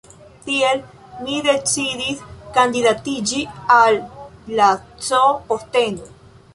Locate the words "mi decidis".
1.27-2.25